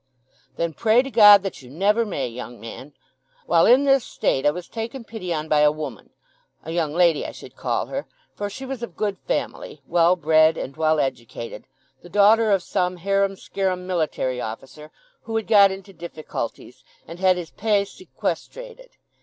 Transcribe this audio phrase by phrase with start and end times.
[0.55, 2.95] "Then pray to God that you never may, young man.
[3.45, 7.31] While in this state I was taken pity on by a woman—a young lady I
[7.31, 12.49] should call her, for she was of good family, well bred, and well educated—the daughter
[12.49, 14.89] of some harum scarum military officer
[15.25, 18.89] who had got into difficulties, and had his pay sequestrated.